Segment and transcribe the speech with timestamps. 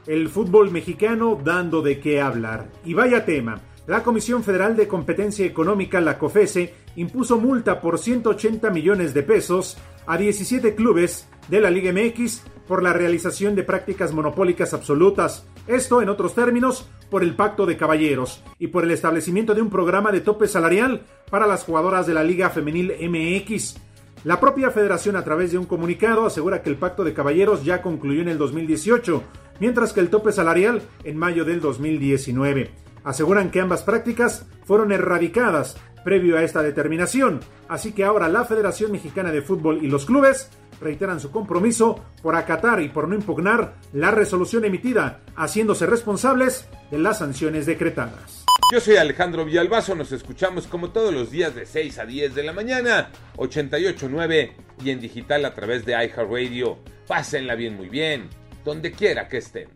[0.06, 2.68] el fútbol mexicano dando de qué hablar.
[2.84, 3.60] Y vaya tema.
[3.86, 9.78] La Comisión Federal de Competencia Económica, la COFESE, impuso multa por 180 millones de pesos
[10.06, 15.46] a 17 clubes de la Liga MX por la realización de prácticas monopólicas absolutas.
[15.66, 19.70] Esto, en otros términos, por el pacto de caballeros y por el establecimiento de un
[19.70, 23.76] programa de tope salarial para las jugadoras de la Liga Femenil MX.
[24.24, 27.82] La propia federación a través de un comunicado asegura que el pacto de caballeros ya
[27.82, 29.22] concluyó en el 2018,
[29.60, 32.70] mientras que el tope salarial en mayo del 2019.
[33.04, 38.92] Aseguran que ambas prácticas fueron erradicadas previo a esta determinación, así que ahora la Federación
[38.92, 40.50] Mexicana de Fútbol y los clubes
[40.80, 46.98] reiteran su compromiso por acatar y por no impugnar la resolución emitida, haciéndose responsables de
[46.98, 48.44] las sanciones decretadas.
[48.72, 52.42] Yo soy Alejandro Villalbazo, nos escuchamos como todos los días de 6 a 10 de
[52.42, 54.52] la mañana, 88.9
[54.84, 56.78] y en digital a través de iHeartRadio.
[57.06, 58.28] Pásenla bien, muy bien,
[58.64, 59.70] donde quiera que estén.